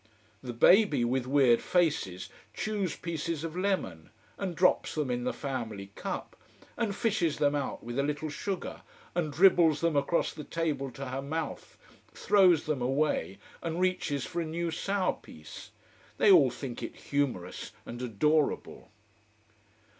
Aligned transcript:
The 0.41 0.51
baby, 0.51 1.05
with 1.05 1.27
weird 1.27 1.61
faces, 1.61 2.29
chews 2.55 2.95
pieces 2.95 3.43
of 3.43 3.55
lemon: 3.55 4.09
and 4.35 4.55
drops 4.55 4.95
them 4.95 5.11
in 5.11 5.25
the 5.25 5.31
family 5.31 5.91
cup: 5.93 6.35
and 6.75 6.95
fishes 6.95 7.37
them 7.37 7.53
out 7.53 7.83
with 7.83 7.99
a 7.99 8.01
little 8.01 8.29
sugar, 8.31 8.81
and 9.13 9.31
dribbles 9.31 9.81
them 9.81 9.95
across 9.95 10.33
the 10.33 10.43
table 10.43 10.89
to 10.89 11.09
her 11.09 11.21
mouth, 11.21 11.77
throws 12.15 12.63
them 12.65 12.81
away 12.81 13.37
and 13.61 13.79
reaches 13.79 14.25
for 14.25 14.41
a 14.41 14.43
new 14.45 14.71
sour 14.71 15.13
piece. 15.13 15.69
They 16.17 16.31
all 16.31 16.49
think 16.49 16.81
it 16.81 16.95
humorous 16.95 17.71
and 17.85 18.01
adorable. 18.01 18.89